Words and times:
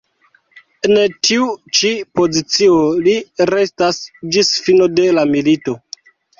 En 0.87 0.95
tiu 1.27 1.49
ĉi 1.81 1.91
pozicio 2.21 2.79
li 3.09 3.15
restas 3.53 4.03
ĝis 4.33 4.53
fino 4.67 4.91
de 4.99 5.09
la 5.21 5.31
milito. 5.37 5.81